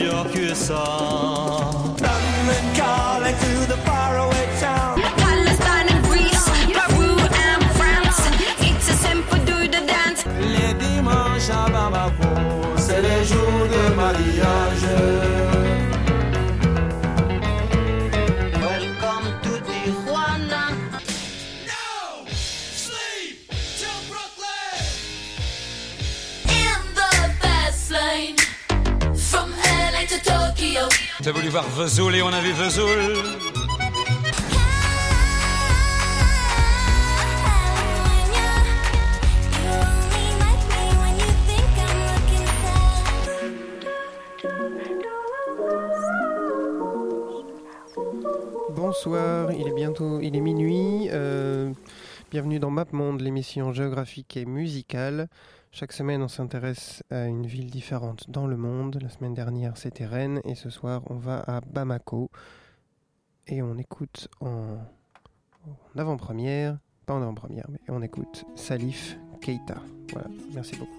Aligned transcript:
울려 0.00 0.24
그 0.24 0.54
성. 0.54 1.39
Vesoul 31.50 32.14
et 32.14 32.22
on 32.22 32.28
a 32.28 32.40
vu 32.40 32.52
Vesoul. 32.52 32.88
Bonsoir, 48.70 49.50
il 49.52 49.66
est 49.66 49.74
bientôt, 49.74 50.20
il 50.20 50.36
est 50.36 50.40
minuit. 50.40 51.08
Euh, 51.10 51.72
bienvenue 52.30 52.60
dans 52.60 52.70
MapMonde, 52.70 53.20
l'émission 53.22 53.72
géographique 53.72 54.36
et 54.36 54.44
musicale. 54.44 55.26
Chaque 55.72 55.92
semaine, 55.92 56.20
on 56.22 56.28
s'intéresse 56.28 57.02
à 57.10 57.26
une 57.26 57.46
ville 57.46 57.70
différente 57.70 58.28
dans 58.28 58.46
le 58.46 58.56
monde. 58.56 58.98
La 59.00 59.08
semaine 59.08 59.34
dernière, 59.34 59.76
c'était 59.76 60.04
Rennes 60.04 60.40
et 60.44 60.56
ce 60.56 60.68
soir, 60.68 61.02
on 61.08 61.14
va 61.14 61.40
à 61.46 61.60
Bamako 61.60 62.28
et 63.46 63.62
on 63.62 63.78
écoute 63.78 64.28
en, 64.40 64.78
avant-première, 65.96 66.78
pas 67.06 67.14
en 67.14 67.22
avant-première, 67.22 67.66
mais 67.70 67.80
on 67.88 68.02
écoute 68.02 68.44
Salif 68.56 69.16
Keita. 69.40 69.80
Voilà, 70.12 70.28
merci 70.52 70.76
beaucoup. 70.76 70.90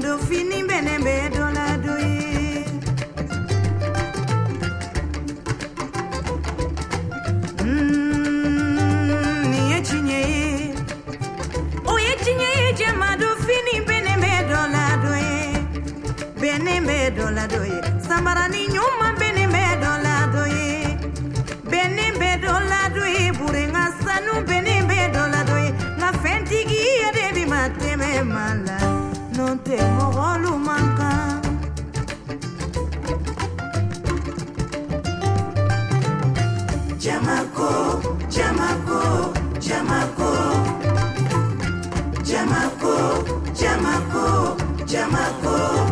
Do 0.00 0.18
fini 0.18 0.62
bene 0.68 0.98
be 1.04 1.28
do 1.34 1.44
la 1.56 1.76
do 1.84 1.92
ye 2.04 2.14
Mm, 7.64 9.42
ni 9.50 9.60
ye 9.72 9.78
bene 13.88 14.14
be 14.22 14.32
do 14.50 14.60
bene 16.40 16.74
be 16.86 16.98
do 17.16 17.24
la 17.36 17.46
do 17.52 17.60
ye 17.70 17.80
ni 18.52 18.62
ɲuman 18.74 19.05
Jamako, 39.66 40.30
Jamako, 42.22 42.94
Jamako, 43.52 44.56
Jamako, 44.86 45.85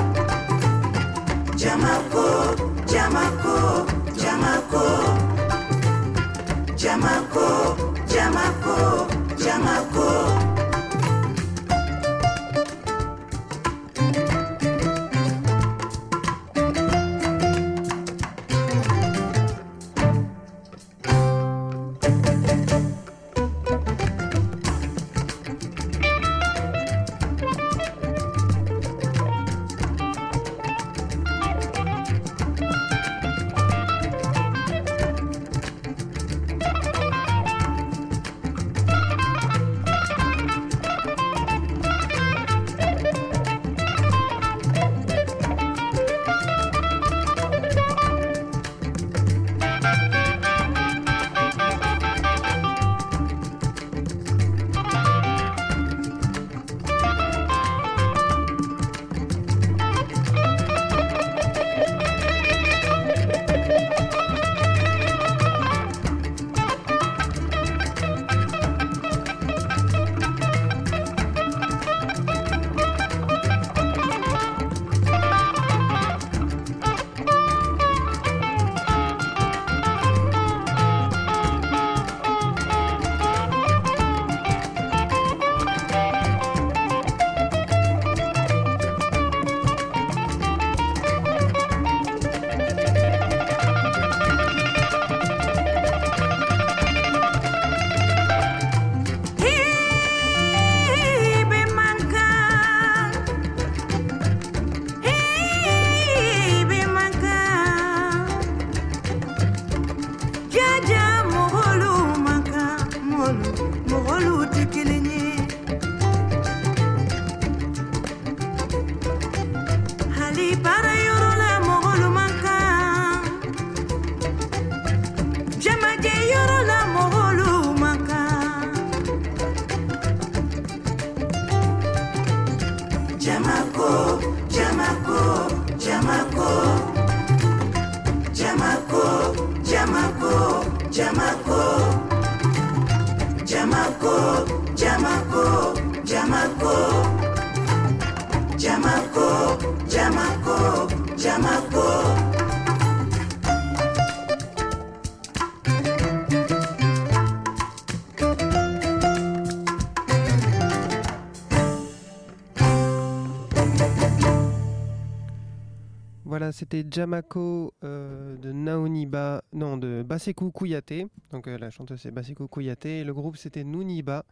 c'était 166.65 166.87
Jamako 166.91 167.75
euh, 167.85 168.39
de 168.39 168.51
Naoniba, 168.51 169.43
non, 169.53 169.77
de 169.77 170.03
Baseku 170.03 170.51
Kouyaté. 170.51 171.09
Donc 171.31 171.47
euh, 171.47 171.59
la 171.59 171.69
chanteuse 171.69 172.01
c'est 172.01 172.11
Baseku 172.11 172.49
Kouyaté 172.49 173.01
et 173.01 173.05
le 173.05 173.13
groupe 173.13 173.37
c'était 173.37 173.65
Nouniba. 173.65 174.25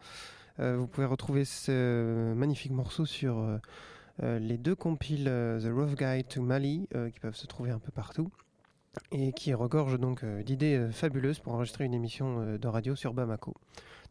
Euh, 0.59 0.79
vous 0.79 0.87
pouvez 0.87 1.07
retrouver 1.07 1.45
ce 1.45 2.33
magnifique 2.33 2.73
morceau 2.73 3.05
sur 3.05 3.47
les 4.23 4.57
deux 4.57 4.75
compiles 4.75 5.25
The 5.25 5.69
Rough 5.71 5.95
Guide 5.95 6.29
to 6.29 6.41
Mali 6.41 6.89
qui 7.13 7.21
peuvent 7.21 7.37
se 7.37 7.47
trouver 7.47 7.71
un 7.71 7.79
peu 7.79 7.93
partout 7.93 8.31
et 9.11 9.35
qui 9.35 9.53
regorgent 9.53 9.99
donc 9.99 10.25
d'idées 10.25 10.89
fabuleuses 10.91 11.39
pour 11.39 11.53
enregistrer 11.53 11.85
une 11.85 11.95
émission 11.95 12.57
de 12.57 12.69
radio 12.69 12.95
sur 12.97 13.13
Bamako. 13.13 13.53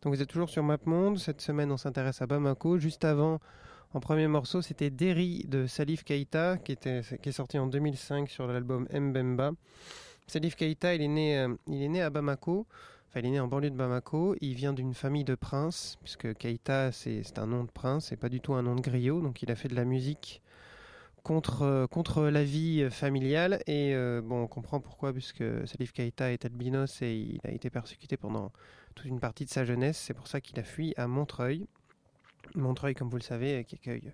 Donc 0.03 0.13
vous 0.13 0.21
êtes 0.21 0.29
toujours 0.29 0.49
sur 0.49 0.61
MapMonde. 0.61 1.17
Cette 1.17 1.41
semaine 1.41 1.71
on 1.71 1.77
s'intéresse 1.77 2.21
à 2.21 2.27
Bamako. 2.27 2.77
Juste 2.77 3.03
avant, 3.03 3.39
en 3.93 3.99
premier 3.99 4.27
morceau, 4.27 4.61
c'était 4.61 4.89
Derry 4.89 5.43
de 5.47 5.67
Salif 5.67 6.03
Keita, 6.03 6.57
qui, 6.57 6.71
était, 6.71 7.01
qui 7.21 7.29
est 7.29 7.33
sorti 7.33 7.59
en 7.59 7.67
2005 7.67 8.29
sur 8.29 8.47
l'album 8.47 8.87
Mbemba. 8.93 9.51
Salif 10.27 10.55
Keita, 10.55 10.95
il 10.95 11.01
est, 11.01 11.09
né, 11.09 11.37
euh, 11.37 11.53
il 11.67 11.83
est 11.83 11.89
né 11.89 12.01
à 12.01 12.09
Bamako, 12.09 12.65
enfin 13.09 13.19
il 13.19 13.25
est 13.25 13.31
né 13.31 13.39
en 13.41 13.47
banlieue 13.47 13.69
de 13.69 13.75
Bamako. 13.75 14.35
Il 14.39 14.53
vient 14.53 14.71
d'une 14.71 14.93
famille 14.93 15.25
de 15.25 15.35
princes, 15.35 15.97
puisque 16.03 16.33
Keita, 16.35 16.93
c'est 16.93 17.37
un 17.37 17.47
nom 17.47 17.65
de 17.65 17.69
prince, 17.69 18.07
c'est 18.07 18.15
pas 18.15 18.29
du 18.29 18.39
tout 18.39 18.53
un 18.53 18.61
nom 18.61 18.75
de 18.75 18.81
griot. 18.81 19.19
Donc 19.19 19.41
il 19.41 19.51
a 19.51 19.55
fait 19.55 19.67
de 19.67 19.75
la 19.75 19.83
musique 19.83 20.41
contre, 21.21 21.63
euh, 21.63 21.85
contre 21.85 22.23
la 22.23 22.45
vie 22.45 22.83
euh, 22.83 22.89
familiale. 22.89 23.61
Et 23.67 23.93
bon, 24.23 24.43
on 24.43 24.47
comprend 24.47 24.79
pourquoi, 24.79 25.11
puisque 25.11 25.43
Salif 25.67 25.91
Keita 25.91 26.31
est 26.31 26.45
albinos 26.45 27.01
et 27.01 27.13
il 27.13 27.41
a 27.43 27.51
été 27.51 27.69
persécuté 27.69 28.15
pendant 28.15 28.53
toute 28.95 29.07
une 29.07 29.19
partie 29.19 29.43
de 29.43 29.49
sa 29.49 29.65
jeunesse. 29.65 29.97
C'est 29.97 30.13
pour 30.13 30.27
ça 30.27 30.39
qu'il 30.39 30.57
a 30.61 30.63
fui 30.63 30.93
à 30.95 31.07
Montreuil. 31.07 31.67
Montreuil, 32.55 32.93
comme 32.95 33.09
vous 33.09 33.17
le 33.17 33.21
savez, 33.23 33.59
euh, 33.59 33.63
qui 33.63 33.75
accueille 33.75 34.13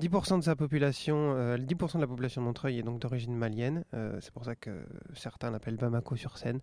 10% 0.00 0.38
de 0.38 0.42
sa 0.44 0.56
population, 0.56 1.34
euh, 1.36 1.56
10% 1.56 1.98
de 1.98 2.02
la 2.02 2.08
population 2.08 2.40
de 2.42 2.46
Montreuil 2.46 2.78
est 2.78 2.82
donc 2.82 3.00
d'origine 3.00 3.34
malienne. 3.36 3.84
Euh, 3.94 4.18
c'est 4.20 4.32
pour 4.32 4.44
ça 4.44 4.54
que 4.56 4.70
certains 5.14 5.50
l'appellent 5.50 5.76
Bamako 5.76 6.16
sur 6.16 6.36
scène. 6.38 6.60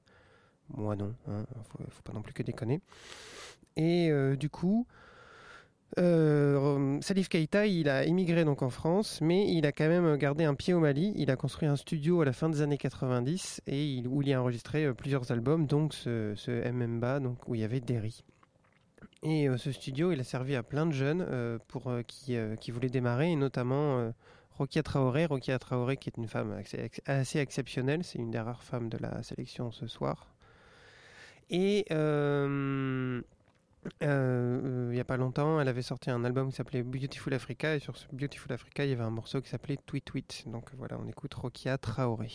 Moi 0.70 0.96
non, 0.96 1.14
hein, 1.28 1.46
faut, 1.70 1.80
faut 1.90 2.02
pas 2.04 2.14
non 2.14 2.22
plus 2.22 2.34
que 2.34 2.44
déconner. 2.44 2.82
Et 3.78 4.10
euh, 4.12 4.36
du 4.36 4.50
coup, 4.50 4.86
Euh, 6.00 7.00
Salif 7.02 7.28
Keita, 7.28 7.66
il 7.68 7.90
a 7.90 8.06
émigré 8.06 8.46
donc 8.46 8.62
en 8.62 8.70
France, 8.70 9.20
mais 9.22 9.52
il 9.54 9.66
a 9.66 9.74
quand 9.74 9.90
même 9.90 10.16
gardé 10.16 10.46
un 10.46 10.56
pied 10.56 10.74
au 10.74 10.80
Mali. 10.80 11.12
Il 11.18 11.30
a 11.32 11.36
construit 11.36 11.68
un 11.68 11.76
studio 11.76 12.22
à 12.22 12.26
la 12.26 12.32
fin 12.32 12.48
des 12.50 12.62
années 12.62 12.78
90 12.78 13.62
et 13.68 13.86
il- 13.86 14.08
où 14.08 14.22
il 14.22 14.32
a 14.34 14.42
enregistré 14.42 14.86
euh, 14.86 14.94
plusieurs 14.94 15.30
albums, 15.34 15.68
donc 15.68 15.94
ce, 15.94 16.72
Mbemba, 16.72 17.20
donc 17.20 17.46
où 17.50 17.56
il 17.56 17.62
y 17.62 17.64
avait 17.66 17.82
Derry. 17.82 18.24
Et 19.24 19.48
euh, 19.48 19.58
ce 19.58 19.72
studio, 19.72 20.12
il 20.12 20.20
a 20.20 20.24
servi 20.24 20.56
à 20.56 20.64
plein 20.64 20.86
de 20.86 20.92
jeunes 20.92 21.26
euh, 21.28 21.60
pour 21.68 21.88
euh, 21.88 22.02
qui, 22.02 22.36
qui 22.60 22.72
voulaient 22.72 22.90
démarrer, 22.90 23.32
et 23.32 23.36
notamment 23.36 24.14
Rokia 24.58 24.84
Traoré. 24.84 25.26
Rokia 25.26 25.60
Traoré, 25.60 25.98
qui 25.98 26.10
est 26.10 26.18
une 26.18 26.28
femme 26.28 26.52
assez, 26.54 26.90
assez 27.06 27.40
exceptionnelle, 27.40 28.04
c'est 28.04 28.20
une 28.20 28.32
des 28.32 28.40
rares 28.40 28.64
femmes 28.64 28.90
de 28.90 28.98
la 28.98 29.22
sélection 29.24 29.72
ce 29.72 29.88
soir. 29.88 30.34
Et 31.52 31.86
euh, 31.92 33.22
euh, 34.04 34.88
il 34.90 34.94
n'y 34.94 35.00
a 35.02 35.04
pas 35.04 35.18
longtemps, 35.18 35.60
elle 35.60 35.68
avait 35.68 35.82
sorti 35.82 36.10
un 36.10 36.24
album 36.24 36.50
qui 36.50 36.56
s'appelait 36.56 36.82
Beautiful 36.82 37.34
Africa, 37.34 37.76
et 37.76 37.80
sur 37.80 37.98
ce 37.98 38.08
Beautiful 38.14 38.54
Africa, 38.54 38.86
il 38.86 38.90
y 38.90 38.94
avait 38.94 39.04
un 39.04 39.10
morceau 39.10 39.42
qui 39.42 39.50
s'appelait 39.50 39.78
Tweet 39.86 40.06
Tweet. 40.06 40.44
Donc 40.48 40.70
voilà, 40.78 40.98
on 40.98 41.08
écoute 41.10 41.34
Rokia 41.34 41.78
Traoré. 41.78 42.32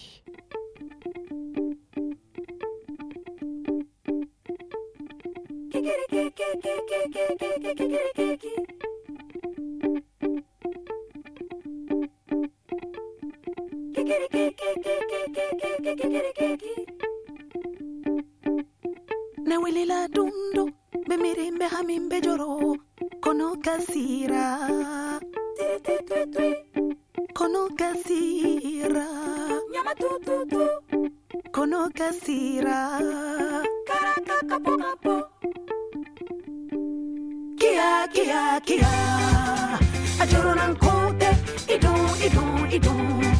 nawilila 19.46 20.08
dundu 20.08 20.64
kasira 23.64 24.44
kono 27.34 27.62
kasira 27.78 29.06
nyama 29.72 29.92
tututu 29.94 30.62
kia 38.12 38.60
kia 38.60 38.60
kia. 38.66 39.78
Ajurunan 40.22 40.76
kote 40.78 41.30
idun 41.68 42.06
idun 42.26 42.70
idun. 42.70 43.35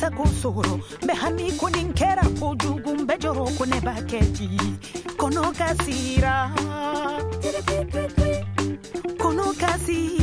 sago 0.00 0.26
soro 0.42 0.80
mbe 1.02 1.12
hani 1.14 1.52
koni 1.52 1.82
nkɛra 1.84 2.24
kojugu 2.40 2.90
n 2.96 3.06
kono 5.18 5.42
kasira 5.58 6.34
ko 9.20 9.28
ne 9.36 10.19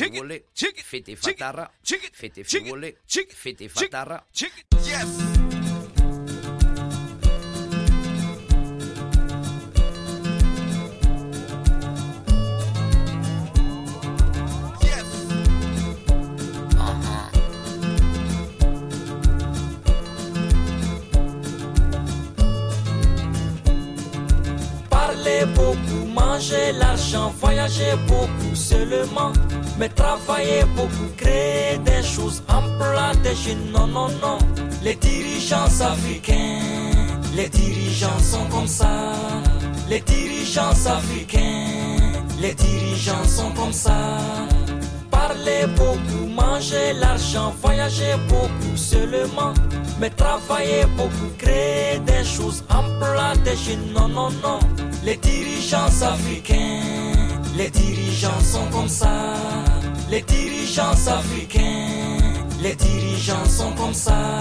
Fete 0.00 0.82
fete 0.82 1.14
fatara, 1.14 1.70
fete 1.82 2.42
frivole, 2.42 2.96
fete 3.04 3.68
fatara. 3.68 4.24
Parler 24.88 25.44
beaucoup, 25.54 26.06
manger 26.06 26.72
l'argent, 26.72 27.28
voyager 27.38 27.96
beaucoup 28.06 28.54
seulement. 28.54 29.59
Mais 29.80 29.88
travailler 29.88 30.62
beaucoup, 30.76 31.10
créer 31.16 31.78
des 31.78 32.02
choses, 32.02 32.42
des 33.22 33.34
jeunes, 33.34 33.72
non, 33.72 33.86
non, 33.86 34.08
non. 34.20 34.36
Les 34.82 34.94
dirigeants 34.94 35.72
africains, 35.80 36.60
les 37.34 37.48
dirigeants 37.48 38.18
sont 38.18 38.44
comme 38.50 38.66
ça. 38.66 38.90
Les 39.88 40.00
dirigeants 40.00 40.76
africains, 40.84 42.12
les 42.42 42.52
dirigeants 42.52 43.24
sont 43.24 43.52
comme 43.52 43.72
ça. 43.72 44.18
Parler 45.10 45.64
beaucoup, 45.74 46.26
manger 46.28 46.92
l'argent, 47.00 47.54
voyager 47.62 48.16
beaucoup 48.28 48.76
seulement. 48.76 49.54
Mais 49.98 50.10
travailler 50.10 50.84
beaucoup, 50.94 51.32
créer 51.38 52.00
des 52.00 52.22
choses, 52.22 52.62
des 53.44 53.56
jeunes, 53.56 53.94
non, 53.94 54.08
non, 54.08 54.28
non. 54.42 54.58
Les 55.04 55.16
dirigeants 55.16 56.02
africains, 56.02 56.82
les 57.56 57.70
dirigeants 57.70 58.42
sont 58.42 58.66
comme 58.70 58.88
ça. 58.88 59.69
Les 60.10 60.22
dirigeants 60.22 61.06
africains, 61.06 62.18
les 62.60 62.74
dirigeants 62.74 63.44
sont 63.44 63.72
comme 63.74 63.94
ça. 63.94 64.40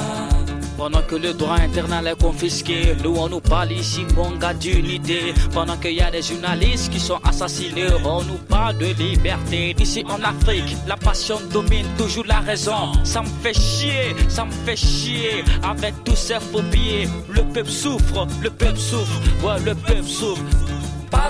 Pendant 0.76 1.04
que 1.04 1.16
le 1.16 1.34
droit 1.34 1.58
internal 1.60 2.08
est 2.08 2.20
confisqué, 2.20 2.96
nous 3.04 3.16
on 3.18 3.30
nous 3.30 3.40
parle 3.40 3.74
ici, 3.74 4.04
mon 4.16 4.32
gars 4.38 4.56
d'unité. 4.56 5.36
Pendant 5.54 5.78
qu'il 5.78 5.94
y 5.94 6.02
a 6.02 6.10
des 6.10 6.24
journalistes 6.24 6.92
qui 6.92 7.00
sont 7.00 7.20
assassinés, 7.24 7.90
on 8.04 8.24
nous 8.24 8.40
parle 8.48 8.80
de 8.80 8.88
liberté. 8.98 9.76
Ici 9.78 10.04
en 10.10 10.24
Afrique, 10.24 10.76
la 10.88 10.98
passion 10.98 11.40
domine 11.52 11.86
toujours 12.00 12.26
la 12.26 12.40
raison. 12.40 12.94
Ça 13.04 13.22
me 13.22 13.28
fait 13.44 13.54
chier, 13.54 14.16
ça 14.28 14.46
me 14.46 14.52
fait 14.52 14.76
chier. 14.76 15.44
Avec 15.62 15.94
tous 16.04 16.16
ces 16.16 16.40
phobies, 16.40 17.08
le 17.30 17.44
peuple 17.44 17.70
souffre, 17.70 18.26
le 18.42 18.50
peuple 18.50 18.80
souffre, 18.80 19.22
ouais, 19.44 19.60
le 19.64 19.76
peuple 19.76 20.04
souffre. 20.04 20.42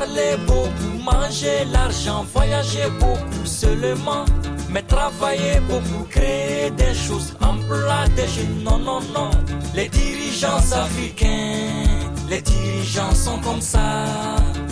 Parler 0.10 0.38
beaucoup, 0.48 1.04
manger 1.04 1.66
l'argent, 1.72 2.26
voyager 2.34 2.90
beaucoup 3.00 3.46
seulement. 3.46 4.26
Mais 4.70 4.82
travailler 4.82 5.60
beaucoup, 5.70 6.04
créer 6.10 6.72
des 6.72 6.96
choses, 6.96 7.36
emploi 7.42 8.08
des 8.16 8.28
jeunes, 8.28 8.64
non, 8.64 8.80
non, 8.80 9.02
non. 9.14 9.30
Les 9.76 9.88
dirigeants 9.88 10.58
africains, 10.74 12.10
les 12.28 12.42
dirigeants 12.42 13.14
sont 13.14 13.40
comme 13.40 13.62
ça. 13.62 14.06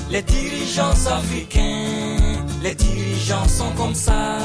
Les 0.09 0.23
dirigeants 0.23 1.05
africains, 1.11 2.41
les 2.63 2.73
dirigeants 2.73 3.47
sont 3.47 3.71
comme 3.75 3.95
ça. 3.95 4.37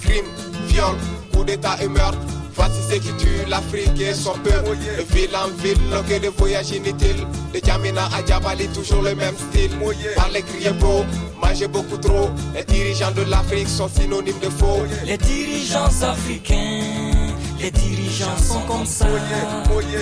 Crime, 0.00 0.24
viol, 0.66 0.96
coup 1.32 1.44
d'état 1.44 1.76
et 1.80 1.88
meurtre. 1.88 2.18
Voici 2.54 2.80
ce 2.88 2.94
qui 2.96 3.12
tue 3.16 3.44
l'Afrique 3.48 4.00
et 4.00 4.14
son 4.14 4.32
peuple. 4.32 4.76
De 4.98 5.14
ville 5.14 5.34
en 5.36 5.48
ville, 5.62 5.78
loqué 5.90 6.18
de 6.18 6.28
voyages 6.28 6.70
inutiles. 6.70 7.26
De 7.54 7.60
Djamena 7.64 8.06
à 8.06 8.24
Djabali, 8.24 8.68
toujours 8.68 9.02
le 9.02 9.14
même 9.14 9.34
style. 9.36 9.70
Parler, 10.16 10.42
crier 10.42 10.70
beau, 10.70 11.04
manger 11.40 11.68
beaucoup 11.68 11.96
trop. 11.96 12.30
Les 12.54 12.64
dirigeants 12.64 13.12
de 13.12 13.22
l'Afrique 13.22 13.68
sont 13.68 13.88
synonymes 13.88 14.38
de 14.42 14.50
faux. 14.50 14.84
Les 15.04 15.18
dirigeants 15.18 16.02
africains, 16.02 17.34
les 17.60 17.70
dirigeants 17.70 18.36
sont 18.36 18.60
comme 18.66 18.86
ça. 18.86 19.06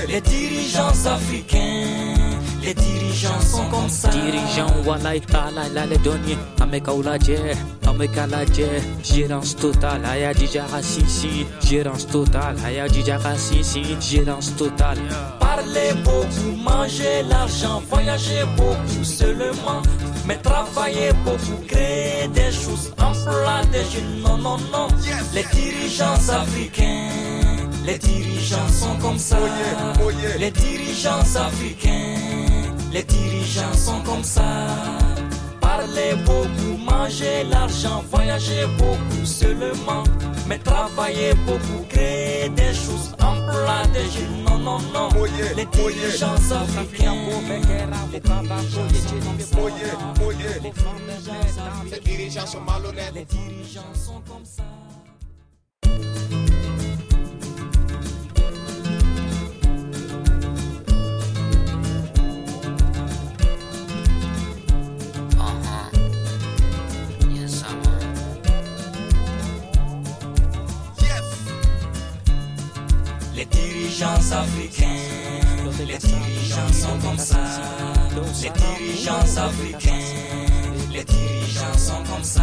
Les 0.09 0.21
dirigeants 0.21 1.07
africains, 1.07 1.87
les 2.63 2.75
dirigeants 2.75 3.41
sont 3.41 3.65
comme 3.71 3.89
ça. 3.89 4.09
Dirigeant 4.09 4.85
walay 4.87 5.21
talay 5.21 5.69
la 5.75 5.87
le 5.87 5.97
donye 5.99 6.37
Ameka 7.89 8.25
ulaje, 8.25 8.27
ameka 8.27 8.27
laje 8.27 8.83
Gérance 9.03 9.55
totale, 9.57 10.07
aya 10.07 10.35
dijara 10.35 10.83
sisi 10.83 11.47
Gérance 11.61 12.07
totale, 12.07 12.61
aya 12.65 12.89
dijara 12.89 13.37
sisi 13.39 13.97
Gérance 14.01 14.53
totale 14.57 15.01
Parler 15.41 15.95
beaucoup, 16.05 16.57
manger 16.63 17.23
l'argent, 17.29 17.83
voyager 17.91 18.45
beaucoup 18.57 19.05
seulement. 19.05 19.83
Mais 20.27 20.37
travailler 20.37 21.13
beaucoup, 21.25 21.59
créer 21.67 22.29
des 22.29 22.53
choses, 22.53 22.93
emploi 22.99 23.63
des 23.73 23.85
jeunes, 23.91 24.23
non, 24.23 24.37
non, 24.39 24.59
non. 24.73 24.89
Les 25.35 25.45
dirigeants 25.53 26.29
africains, 26.29 27.09
les 27.87 27.99
dirigeants 27.99 28.69
sont 28.69 28.97
comme 29.01 29.19
ça. 29.19 29.39
Les 30.39 30.51
dirigeants 30.51 31.27
africains, 31.35 32.17
les 32.93 33.03
dirigeants 33.03 33.75
sont 33.75 34.01
comme 34.05 34.25
ça. 34.25 34.45
Parler 35.89 36.15
beaucoup, 36.25 36.77
manger 36.77 37.45
l'argent, 37.51 38.05
voyager 38.11 38.67
beaucoup 38.77 39.25
seulement. 39.25 40.05
Mais 40.47 40.59
travailler 40.59 41.35
beaucoup, 41.47 41.85
créer 41.89 42.49
des 42.51 42.75
choses, 42.75 43.15
emploi 43.21 43.87
des 43.93 44.09
jeunes, 44.11 44.45
non, 44.45 44.59
non, 44.59 44.79
non. 44.93 45.09
Les 45.57 45.67
dirigeants 45.67 46.35
africains, 46.35 47.15
les 47.53 48.21
dirigeants 48.21 48.37
sont 48.87 49.51
comme 49.57 49.75
ça. 51.51 51.91
Les 51.91 52.01
dirigeants 52.01 52.47
sont 52.47 52.61
malhonnêtes. 52.61 53.15
Les 53.15 53.25
dirigeants 53.25 53.95
sont 53.95 54.21
comme 54.27 54.45
ça. 54.45 54.65
Les 73.39 73.45
dirigeants 73.45 74.33
africains, 74.33 74.99
les 75.79 75.99
dirigeants 75.99 76.73
sont 76.73 76.99
comme 77.07 77.19
ça. 77.19 77.37
Les 78.43 78.51
dirigeants 78.51 79.37
africains, 79.37 79.93
les 80.93 81.05
dirigeants 81.05 81.79
sont 81.79 82.03
comme 82.13 82.25
ça. 82.25 82.43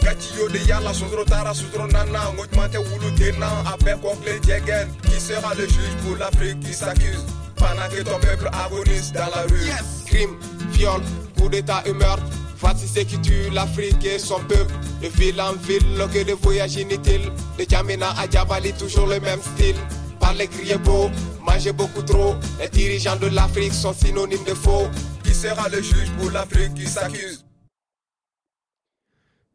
Gatio 0.00 0.48
de 0.48 0.66
Yala, 0.66 0.94
Sodro 0.94 1.24
Tara, 1.24 1.52
Sodro 1.52 1.86
Nana, 1.88 2.32
Moutmante 2.38 2.78
Woulou 2.78 3.10
Tena, 3.18 3.50
Abel 3.70 3.98
Kongle 3.98 4.40
Djegen, 4.42 4.88
qui 5.02 5.20
sera 5.20 5.54
le 5.54 5.68
juge 5.68 5.96
pour 6.06 6.16
l'Afrique 6.16 6.60
qui 6.60 6.72
s'accuse 6.72 7.26
pendant 7.56 7.86
que 7.90 8.02
ton 8.02 8.18
peuple 8.18 8.48
agonise 8.64 9.12
dans 9.12 9.26
la 9.26 9.42
rue. 9.42 9.70
Crime, 10.06 10.38
viol, 10.70 11.02
coup 11.38 11.50
d'état 11.50 11.82
et 11.84 11.92
meurtre. 11.92 12.24
Voici 12.58 12.88
ce 12.88 13.00
qui 13.00 13.20
tue 13.20 13.50
l'Afrique 13.52 14.04
et 14.04 14.18
son 14.18 14.40
peuple. 14.40 14.72
De 15.02 15.08
ville 15.08 15.40
en 15.40 15.52
ville, 15.52 15.96
loqué 15.98 16.24
de 16.24 16.32
voyages 16.32 16.76
inutiles. 16.76 17.30
De 17.58 17.64
Djamena 17.68 18.10
à 18.18 18.28
Djabali, 18.28 18.72
toujours 18.72 19.06
le 19.06 19.20
même 19.20 19.40
style. 19.40 19.76
Parler, 20.18 20.48
crier 20.48 20.78
beau, 20.78 21.10
manger 21.42 21.72
beaucoup 21.72 22.02
trop. 22.02 22.34
Les 22.58 22.68
dirigeants 22.68 23.16
de 23.16 23.26
l'Afrique 23.26 23.74
sont 23.74 23.92
synonymes 23.92 24.44
de 24.44 24.54
faux. 24.54 24.88
Qui 25.22 25.34
sera 25.34 25.68
le 25.68 25.82
juge 25.82 26.10
pour 26.18 26.30
l'Afrique 26.30 26.74
qui 26.74 26.86
s'accuse? 26.86 27.44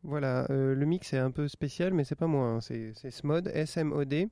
Voilà, 0.03 0.45
euh, 0.49 0.73
le 0.73 0.85
mix 0.85 1.13
est 1.13 1.19
un 1.19 1.31
peu 1.31 1.47
spécial, 1.47 1.93
mais 1.93 2.03
c'est 2.03 2.15
pas 2.15 2.25
moi, 2.27 2.45
hein, 2.47 2.61
c'est 2.61 2.93
c'est 2.95 3.11
Smod, 3.11 3.51
S-M-O-D. 3.53 4.29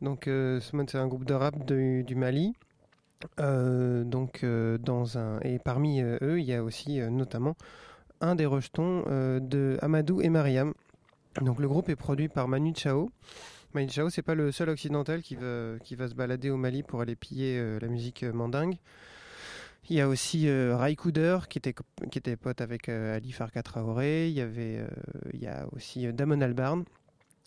Donc 0.00 0.26
euh, 0.26 0.58
Smod, 0.60 0.88
c'est 0.88 0.98
un 0.98 1.06
groupe 1.06 1.24
de 1.24 1.34
rap 1.34 1.64
du, 1.66 2.02
du 2.04 2.14
Mali. 2.14 2.54
Euh, 3.38 4.04
donc 4.04 4.42
euh, 4.42 4.78
dans 4.78 5.18
un 5.18 5.38
et 5.40 5.58
parmi 5.58 6.00
euh, 6.00 6.18
eux, 6.22 6.40
il 6.40 6.46
y 6.46 6.54
a 6.54 6.64
aussi 6.64 7.00
euh, 7.00 7.10
notamment 7.10 7.56
un 8.22 8.34
des 8.34 8.46
rejetons 8.46 9.04
euh, 9.08 9.40
de 9.40 9.78
Amadou 9.82 10.22
et 10.22 10.30
Mariam. 10.30 10.72
Donc 11.40 11.58
le 11.58 11.68
groupe 11.68 11.88
est 11.88 11.96
produit 11.96 12.28
par 12.28 12.48
Manu 12.48 12.72
Chao. 12.74 13.10
Manu 13.74 13.88
Chao, 13.88 14.10
c'est 14.10 14.22
pas 14.22 14.34
le 14.34 14.52
seul 14.52 14.68
occidental 14.68 15.22
qui 15.22 15.34
va 15.34 16.08
se 16.08 16.14
balader 16.14 16.50
au 16.50 16.58
Mali 16.58 16.82
pour 16.82 17.00
aller 17.00 17.16
piller 17.16 17.58
euh, 17.58 17.78
la 17.80 17.88
musique 17.88 18.22
euh, 18.22 18.32
mandingue. 18.32 18.76
Il 19.88 19.96
y 19.96 20.00
a 20.00 20.08
aussi 20.08 20.48
euh, 20.48 20.94
Kuder 20.94 21.38
qui 21.48 21.58
était, 21.58 21.74
qui 22.10 22.20
pote 22.36 22.60
avec 22.60 22.88
Ali 22.88 23.32
Farka 23.32 23.62
Traoré. 23.62 24.28
Il 24.28 24.34
y, 24.34 24.40
avait, 24.40 24.86
il 25.32 25.40
y 25.40 25.46
a 25.46 25.66
aussi 25.72 26.12
Damon 26.12 26.40
Albarn. 26.40 26.84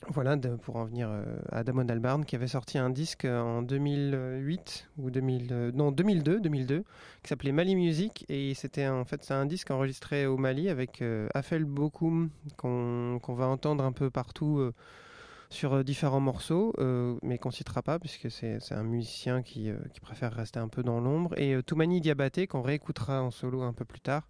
Voilà, 0.08 0.38
pour 0.38 0.76
en 0.76 0.86
venir 0.86 1.10
euh, 1.10 1.24
à 1.52 1.64
Damon 1.64 1.88
Albarn, 1.88 2.26
qui 2.26 2.36
avait 2.36 2.48
sorti 2.48 2.78
un 2.78 2.90
disque 2.92 3.26
en 3.26 3.64
2008 3.64 4.90
ou 5.00 5.10
2000, 5.10 5.48
euh, 5.52 5.72
non 5.74 5.92
2002, 5.92 6.42
2002, 6.42 6.84
qui 7.24 7.30
s'appelait 7.30 7.52
Mali 7.52 7.76
Music 7.76 8.24
et 8.30 8.54
c'était 8.54 8.88
en 8.88 9.04
fait 9.06 9.24
c'est 9.24 9.34
un 9.34 9.46
disque 9.48 9.72
enregistré 9.72 10.28
au 10.28 10.38
Mali 10.38 10.70
avec 10.70 11.02
euh, 11.02 11.28
Afel 11.34 11.66
Bokoum 11.66 12.30
qu'on 12.58 13.20
va 13.28 13.48
entendre 13.48 13.84
un 13.84 13.94
peu 13.94 14.12
partout 14.12 14.60
euh, 14.60 14.74
sur 15.50 15.74
euh, 15.74 15.84
différents 15.84 16.20
morceaux, 16.20 16.74
euh, 16.80 17.18
mais 17.24 17.38
qu'on 17.38 17.52
citera 17.52 17.82
pas 17.82 18.00
puisque 18.00 18.30
c'est 18.30 18.60
un 18.72 18.84
musicien 18.84 19.42
qui, 19.42 19.70
euh, 19.70 19.78
préfère 20.02 20.34
rester 20.34 20.60
un 20.60 20.68
peu 20.68 20.84
dans 20.84 21.00
l'ombre 21.00 21.38
et 21.38 21.56
euh, 21.56 21.64
Toumani 21.64 22.02
Diabaté 22.02 22.48
qu'on 22.48 22.62
réécoutera 22.62 23.24
en 23.24 23.32
solo 23.32 23.64
un 23.64 23.74
peu 23.74 23.86
plus 23.86 24.02
tard. 24.02 24.24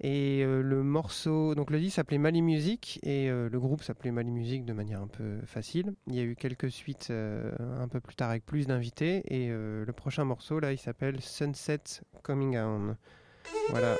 Et 0.00 0.42
euh, 0.44 0.62
le 0.62 0.82
morceau, 0.82 1.54
donc 1.54 1.70
le 1.70 1.78
disque 1.78 1.96
s'appelait 1.96 2.18
Mali 2.18 2.42
Music 2.42 2.98
et 3.02 3.30
euh, 3.30 3.48
le 3.48 3.60
groupe 3.60 3.82
s'appelait 3.82 4.10
Mali 4.10 4.30
Music 4.30 4.64
de 4.64 4.72
manière 4.72 5.00
un 5.00 5.06
peu 5.06 5.40
facile. 5.46 5.94
Il 6.08 6.14
y 6.14 6.20
a 6.20 6.22
eu 6.22 6.34
quelques 6.34 6.70
suites 6.70 7.08
euh, 7.10 7.52
un 7.80 7.88
peu 7.88 8.00
plus 8.00 8.16
tard 8.16 8.30
avec 8.30 8.44
plus 8.44 8.66
d'invités 8.66 9.22
et 9.26 9.48
le 9.48 9.92
prochain 9.92 10.24
morceau 10.24 10.60
là, 10.60 10.72
il 10.72 10.78
s'appelle 10.78 11.20
Sunset 11.20 11.82
Coming 12.22 12.56
On. 12.58 12.96
Voilà. 13.70 13.96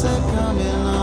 sunset 0.00 0.34
coming 0.34 0.66
on. 0.66 0.99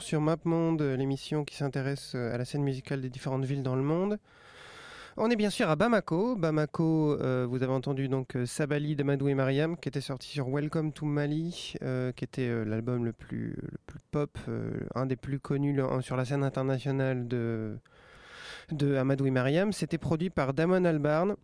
sur 0.06 0.22
MapMonde, 0.22 0.84
euh, 0.84 0.96
l'émission 0.96 1.44
qui 1.44 1.56
s'intéresse 1.56 2.13
euh, 2.13 2.34
à 2.34 2.38
la 2.38 2.46
scène 2.46 2.62
musicale 2.62 3.02
des 3.02 3.10
différentes 3.10 3.44
villes 3.44 3.63
dans 3.63 3.76
le 3.76 3.82
monde. 3.82 4.20
On 5.18 5.32
est 5.32 5.36
bien 5.36 5.50
sûr 5.50 5.68
à 5.68 5.76
Bamako. 5.76 6.36
Bamako, 6.36 7.13
euh, 7.13 7.48
vous 7.50 7.63
avez 7.63 7.72
entendu 7.72 8.08
donc 8.08 8.38
Sabali 8.46 8.96
de 8.96 9.02
Madou 9.02 9.30
et 9.30 9.34
Mariam, 9.34 9.78
qui 9.78 9.89
était 9.89 10.02
sorti 10.02 10.30
sur 10.30 10.48
Welcome 10.48 10.91
to 10.91 11.06
Mali, 11.06 11.74
qui 12.15 12.24
était 12.24 12.65
l'album 12.65 13.06
le 13.06 13.13
plus, 13.13 13.56
plus 13.88 14.00
pop, 14.12 14.38
un 14.94 15.06
des 15.06 15.15
plus 15.15 15.39
connus 15.39 15.80
sur 16.02 16.18
la 16.18 16.26
scène 16.26 16.44
internationale 16.44 17.30
de, 17.30 17.78
de 18.72 18.96
Amadou 18.98 19.26
et 19.26 19.32
Mariam. 19.32 19.72
C'était 19.72 19.98
produit 19.98 20.30
par 20.30 20.54
Damon 20.54 20.84
Albarn. 20.84 21.38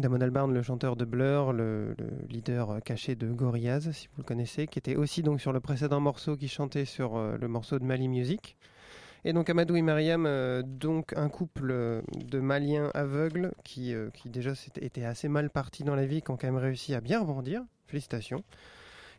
Damon 0.00 0.20
Albarn, 0.20 0.52
le 0.52 0.62
chanteur 0.62 0.96
de 0.96 1.04
Blur, 1.04 1.52
le, 1.52 1.94
le 1.98 2.10
leader 2.28 2.70
euh, 2.70 2.80
caché 2.80 3.14
de 3.14 3.30
Gorillaz, 3.32 3.92
si 3.92 4.08
vous 4.08 4.18
le 4.18 4.24
connaissez, 4.24 4.66
qui 4.66 4.78
était 4.78 4.96
aussi 4.96 5.22
donc 5.22 5.40
sur 5.40 5.52
le 5.52 5.60
précédent 5.60 6.00
morceau 6.00 6.36
qui 6.36 6.48
chantait 6.48 6.84
sur 6.84 7.16
euh, 7.16 7.36
le 7.40 7.48
morceau 7.48 7.78
de 7.78 7.84
Mali 7.84 8.08
Music. 8.08 8.56
Et 9.24 9.32
donc 9.32 9.50
Amadou 9.50 9.76
et 9.76 9.82
Mariam, 9.82 10.26
euh, 10.26 10.62
donc 10.64 11.12
un 11.16 11.28
couple 11.28 12.02
de 12.14 12.40
Maliens 12.40 12.90
aveugles 12.94 13.52
qui, 13.64 13.94
qui 14.14 14.30
déjà 14.30 14.52
était 14.80 15.04
assez 15.04 15.28
mal 15.28 15.50
parti 15.50 15.82
dans 15.82 15.96
la 15.96 16.06
vie, 16.06 16.22
qui 16.22 16.30
ont 16.30 16.36
quand 16.36 16.46
même 16.46 16.56
réussi 16.56 16.94
à 16.94 17.00
bien 17.00 17.20
rebondir. 17.20 17.62
Félicitations. 17.86 18.44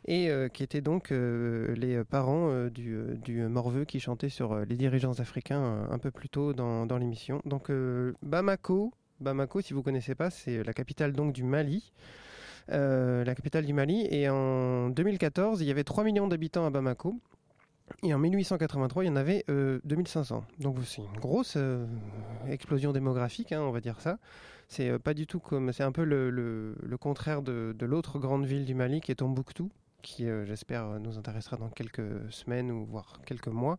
Et 0.06 0.30
qui 0.54 0.62
étaient 0.62 0.80
donc 0.80 1.10
les 1.10 2.02
parents 2.04 2.68
du, 2.68 2.98
du 3.22 3.42
morveux 3.48 3.84
qui 3.84 3.98
chantait 3.98 4.28
sur 4.28 4.64
les 4.64 4.76
dirigeants 4.76 5.18
africains 5.18 5.86
un 5.90 5.98
peu 5.98 6.10
plus 6.10 6.28
tôt 6.28 6.54
dans, 6.54 6.86
dans 6.86 6.96
l'émission. 6.98 7.42
Donc 7.44 7.70
Bamako, 8.22 8.92
Bamako, 9.20 9.60
si 9.60 9.72
vous 9.72 9.82
connaissez 9.82 10.14
pas, 10.14 10.30
c'est 10.30 10.62
la 10.62 10.72
capitale 10.72 11.12
donc 11.12 11.32
du 11.32 11.42
Mali. 11.42 11.92
Euh, 12.70 13.24
la 13.24 13.34
capitale 13.34 13.64
du 13.64 13.72
Mali. 13.72 14.06
Et 14.10 14.28
en 14.28 14.90
2014, 14.90 15.60
il 15.62 15.66
y 15.66 15.70
avait 15.70 15.84
3 15.84 16.04
millions 16.04 16.28
d'habitants 16.28 16.66
à 16.66 16.70
Bamako. 16.70 17.18
Et 18.02 18.12
en 18.14 18.18
1883, 18.18 19.04
il 19.04 19.06
y 19.08 19.10
en 19.10 19.16
avait 19.16 19.44
euh, 19.48 19.80
2500. 19.84 20.44
Donc 20.60 20.76
c'est 20.84 21.02
une 21.02 21.20
grosse 21.20 21.54
euh, 21.56 21.86
explosion 22.48 22.92
démographique, 22.92 23.52
hein, 23.52 23.62
on 23.62 23.70
va 23.70 23.80
dire 23.80 24.00
ça. 24.00 24.18
C'est 24.68 24.90
euh, 24.90 24.98
pas 24.98 25.14
du 25.14 25.26
tout 25.26 25.40
comme. 25.40 25.72
C'est 25.72 25.82
un 25.82 25.92
peu 25.92 26.04
le, 26.04 26.74
contraire 27.00 27.42
de, 27.42 27.74
de 27.76 27.86
l'autre 27.86 28.18
grande 28.18 28.44
ville 28.44 28.64
du 28.64 28.74
Mali 28.74 29.00
qui 29.00 29.10
est 29.10 29.16
Tombouctou, 29.16 29.70
qui 30.02 30.28
euh, 30.28 30.44
j'espère 30.44 31.00
nous 31.00 31.18
intéressera 31.18 31.56
dans 31.56 31.70
quelques 31.70 32.30
semaines 32.30 32.70
ou 32.70 32.84
voire 32.84 33.20
quelques 33.26 33.48
mois. 33.48 33.78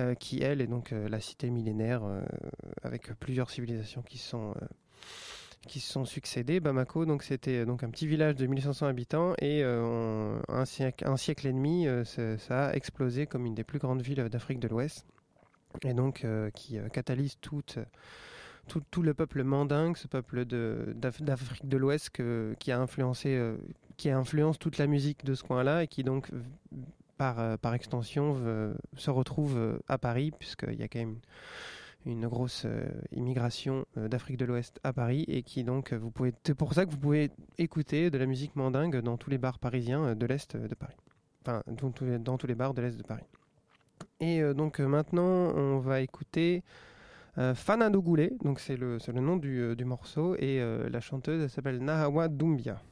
Euh, 0.00 0.16
qui 0.16 0.42
elle 0.42 0.60
est 0.60 0.66
donc 0.66 0.92
euh, 0.92 1.08
la 1.08 1.20
cité 1.20 1.50
millénaire 1.50 2.02
euh, 2.02 2.20
avec 2.82 3.12
plusieurs 3.20 3.48
civilisations 3.48 4.02
qui 4.02 4.18
sont 4.18 4.54
qui 5.68 5.78
se 5.78 5.92
sont 5.92 6.04
succédées. 6.04 6.58
Bamako, 6.58 7.06
donc 7.06 7.22
c'était 7.22 7.64
donc 7.64 7.84
un 7.84 7.90
petit 7.90 8.08
village 8.08 8.34
de 8.34 8.46
1500 8.46 8.86
habitants 8.86 9.34
et 9.40 9.62
un 9.62 10.64
siècle, 10.66 11.06
un 11.08 11.16
siècle 11.16 11.46
et 11.46 11.52
demi, 11.54 11.86
ça, 12.04 12.66
a 12.66 12.74
explosé 12.74 13.26
comme 13.26 13.46
une 13.46 13.54
des 13.54 13.64
plus 13.64 13.78
grandes 13.78 14.02
villes 14.02 14.28
d'Afrique 14.28 14.60
de 14.60 14.68
l'Ouest 14.68 15.06
et 15.82 15.94
donc 15.94 16.26
qui 16.54 16.76
catalyse 16.92 17.38
tout, 17.40 17.62
tout 18.90 19.02
le 19.02 19.14
peuple 19.14 19.42
mandingue, 19.42 19.96
ce 19.96 20.06
peuple 20.06 20.44
d'Afrique 20.44 21.66
de 21.66 21.76
l'Ouest 21.78 22.10
qui 22.58 22.70
a 22.70 22.78
influencé, 22.78 23.54
qui 23.96 24.10
influence 24.10 24.58
toute 24.58 24.76
la 24.76 24.86
musique 24.86 25.24
de 25.24 25.34
ce 25.34 25.44
coin-là 25.44 25.84
et 25.84 25.88
qui 25.88 26.04
donc 26.04 26.28
par, 27.16 27.38
euh, 27.38 27.56
par 27.56 27.74
extension 27.74 28.36
se 28.96 29.10
retrouve 29.10 29.56
euh, 29.56 29.78
à 29.88 29.98
Paris 29.98 30.32
puisqu'il 30.38 30.78
y 30.78 30.82
a 30.82 30.88
quand 30.88 30.98
même 30.98 31.18
une 32.06 32.26
grosse 32.26 32.64
euh, 32.66 32.86
immigration 33.12 33.86
d'Afrique 33.96 34.36
de 34.36 34.44
l'Ouest 34.44 34.78
à 34.84 34.92
Paris 34.92 35.24
et 35.28 35.42
qui 35.42 35.64
donc 35.64 35.92
vous 35.92 36.10
pouvez 36.10 36.34
c'est 36.44 36.54
pour 36.54 36.74
ça 36.74 36.84
que 36.84 36.90
vous 36.90 36.98
pouvez 36.98 37.30
écouter 37.58 38.10
de 38.10 38.18
la 38.18 38.26
musique 38.26 38.56
mandingue 38.56 39.00
dans 39.00 39.16
tous 39.16 39.30
les 39.30 39.38
bars 39.38 39.58
parisiens 39.58 40.14
de 40.14 40.26
l'est 40.26 40.56
de 40.56 40.74
Paris. 40.74 40.96
Enfin 41.42 41.62
dans 41.66 41.90
tous 41.90 42.46
les, 42.46 42.54
bars 42.54 42.74
de 42.74 42.82
l'est 42.82 42.96
de 42.96 43.02
Paris. 43.02 43.24
Et 44.20 44.42
donc 44.54 44.80
maintenant 44.80 45.54
on 45.54 45.78
va 45.78 46.02
écouter 46.02 46.62
Fanado 47.54 48.02
Goulet 48.02 48.32
donc 48.42 48.60
c'est 48.60 48.76
le, 48.76 48.98
le 49.06 49.20
nom 49.20 49.36
du, 49.36 49.84
morceau 49.84 50.36
et 50.36 50.60
la 50.90 51.00
chanteuse 51.00 51.42
elle 51.42 51.50
s'appelle 51.50 51.78
Nahawa 51.78 52.28
Doumbia 52.28 52.82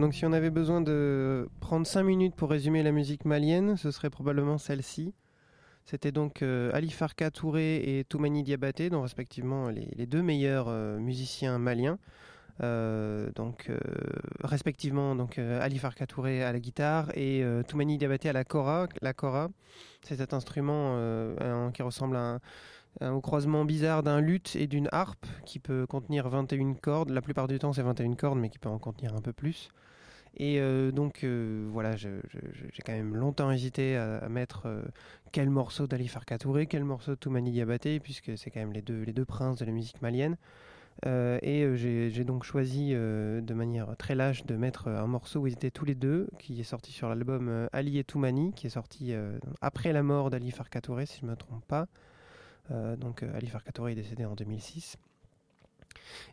donc 0.00 0.14
si 0.14 0.24
on 0.26 0.32
avait 0.32 0.50
besoin 0.50 0.80
de 0.80 1.48
prendre 1.60 1.86
5 1.86 2.02
minutes 2.02 2.34
pour 2.34 2.50
résumer 2.50 2.82
la 2.82 2.92
musique 2.92 3.24
malienne, 3.24 3.76
ce 3.76 3.90
serait 3.90 4.10
probablement 4.10 4.58
celle-ci. 4.58 5.14
C'était 5.84 6.12
donc 6.12 6.42
euh, 6.42 6.70
Ali 6.74 6.90
Farka 6.90 7.30
Touré 7.30 7.98
et 7.98 8.04
Toumani 8.04 8.42
Diabaté, 8.42 8.90
dont 8.90 9.02
respectivement 9.02 9.68
les, 9.70 10.06
deux 10.06 10.22
meilleurs 10.22 10.66
euh, 10.68 10.98
musiciens 10.98 11.58
maliens. 11.58 11.98
Euh, 12.62 13.30
donc, 13.36 13.70
respectivement, 14.44 15.14
donc 15.16 15.38
Ali 15.38 15.78
Farka 15.78 16.06
Touré 16.06 16.42
à 16.42 16.52
la 16.52 16.60
guitare 16.60 17.10
et 17.14 17.42
Toumani 17.66 17.96
Diabaté 17.96 18.28
à 18.28 18.32
la 18.34 18.44
kora. 18.44 18.86
La 19.00 19.14
kora, 19.14 19.48
c'est 20.02 20.16
cet 20.16 20.34
instrument 20.34 20.96
qui 21.72 21.82
ressemble 21.82 22.16
à 22.16 22.38
un- 23.00 23.12
au 23.12 23.20
croisement 23.20 23.64
bizarre 23.64 24.02
d'un 24.02 24.20
luth 24.20 24.56
et 24.56 24.66
d'une 24.66 24.88
harpe 24.92 25.26
qui 25.46 25.58
peut 25.58 25.86
contenir 25.86 26.28
21 26.28 26.74
cordes. 26.74 27.10
La 27.10 27.22
plupart 27.22 27.48
du 27.48 27.58
temps, 27.58 27.72
c'est 27.72 27.82
21 27.82 28.14
cordes, 28.14 28.38
mais 28.38 28.50
qui 28.50 28.58
peut 28.58 28.68
en 28.68 28.78
contenir 28.78 29.14
un 29.14 29.20
peu 29.22 29.32
plus. 29.32 29.70
Et 30.36 30.60
euh, 30.60 30.90
donc 30.90 31.24
euh, 31.24 31.68
voilà, 31.72 31.96
j'ai 31.96 32.10
quand 32.84 32.92
même 32.92 33.16
longtemps 33.16 33.50
hésité 33.50 33.96
à, 33.96 34.28
mettre 34.28 34.66
euh, 34.66 34.82
quel 35.32 35.50
morceau 35.50 35.86
d'Ali 35.86 36.08
Farka 36.08 36.38
Touré, 36.38 36.66
quel 36.66 36.84
morceau 36.84 37.12
de 37.12 37.16
Toumani 37.16 37.50
Diabaté, 37.50 38.00
puisque 38.00 38.36
c'est 38.38 38.50
quand 38.50 38.60
même 38.60 38.72
les 38.72 38.82
deux, 38.82 39.24
princes 39.24 39.58
de 39.58 39.64
la 39.64 39.72
musique 39.72 40.00
malienne. 40.02 40.36
Et 41.06 41.66
j'ai 41.76 42.24
donc 42.24 42.44
choisi 42.44 42.90
de 42.90 43.54
manière 43.54 43.96
très 43.96 44.14
lâche 44.14 44.44
de 44.44 44.54
mettre 44.56 44.88
un 44.88 45.06
morceau 45.06 45.40
où 45.40 45.46
ils 45.46 45.54
étaient 45.54 45.70
tous 45.70 45.86
les 45.86 45.94
deux, 45.94 46.28
qui 46.38 46.60
est 46.60 46.64
sorti 46.64 46.92
sur 46.92 47.08
l'album 47.08 47.68
Ali 47.72 47.98
et 47.98 48.04
Toumani, 48.04 48.52
qui 48.52 48.66
est 48.66 48.70
sorti 48.70 49.14
après 49.62 49.92
la 49.92 50.02
mort 50.02 50.28
d'Ali 50.28 50.50
Farka 50.50 50.82
Touré, 50.82 51.06
si 51.06 51.20
je 51.20 51.26
ne 51.26 51.30
me 51.30 51.36
trompe 51.36 51.64
pas. 51.64 51.86
Donc 52.98 53.22
Ali 53.22 53.46
Farka 53.46 53.72
Touré 53.72 53.92
est 53.92 53.96
décédé 53.96 54.26
en 54.26 54.34
2006. 54.34 54.98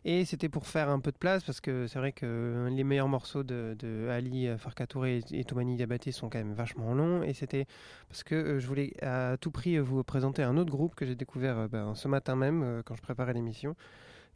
Et 0.04 0.24
c'était 0.24 0.48
pour 0.48 0.66
faire 0.66 0.88
un 0.88 1.00
peu 1.00 1.12
de 1.12 1.16
place 1.16 1.44
parce 1.44 1.60
que 1.60 1.86
c'est 1.86 1.98
vrai 1.98 2.12
que 2.12 2.68
les 2.70 2.84
meilleurs 2.84 3.08
morceaux 3.08 3.42
de, 3.42 3.76
de 3.78 4.08
Ali 4.08 4.48
Farka 4.58 4.86
Touré 4.86 5.22
et 5.30 5.44
Toumani 5.44 5.76
Diabaté 5.76 6.12
sont 6.12 6.28
quand 6.28 6.38
même 6.38 6.54
vachement 6.54 6.94
longs. 6.94 7.22
Et 7.22 7.32
c'était 7.32 7.66
parce 8.08 8.22
que 8.22 8.34
euh, 8.34 8.58
je 8.58 8.66
voulais 8.66 8.92
à 9.02 9.36
tout 9.40 9.50
prix 9.50 9.78
vous 9.78 10.02
présenter 10.02 10.42
un 10.42 10.56
autre 10.56 10.70
groupe 10.70 10.94
que 10.94 11.06
j'ai 11.06 11.14
découvert 11.14 11.58
euh, 11.58 11.68
ben, 11.68 11.94
ce 11.94 12.08
matin 12.08 12.36
même 12.36 12.62
euh, 12.62 12.82
quand 12.84 12.94
je 12.96 13.02
préparais 13.02 13.34
l'émission, 13.34 13.76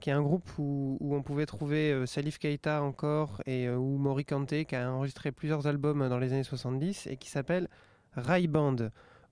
qui 0.02 0.10
est 0.10 0.12
un 0.12 0.22
groupe 0.22 0.50
où, 0.58 0.98
où 1.00 1.14
on 1.14 1.22
pouvait 1.22 1.46
trouver 1.46 1.92
euh, 1.92 2.06
Salif 2.06 2.38
Keita 2.38 2.82
encore 2.82 3.40
et 3.46 3.68
euh, 3.68 3.76
ou 3.76 3.98
Mori 3.98 4.24
Kanté 4.24 4.64
qui 4.64 4.74
a 4.74 4.90
enregistré 4.90 5.30
plusieurs 5.30 5.66
albums 5.66 6.08
dans 6.08 6.18
les 6.18 6.32
années 6.32 6.42
70 6.42 7.06
et 7.06 7.16
qui 7.16 7.30
s'appelle 7.30 7.68
Rai 8.14 8.48
Band 8.48 8.76